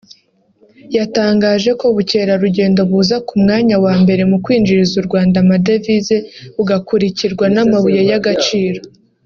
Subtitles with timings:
[0.97, 6.15] yatangaje ko ubukerarugendo buza ku mwanya wa mbere mu kwinjiriza u Rwanda amadevize
[6.55, 8.81] bugakurikirwa n’amabuye y’agaciro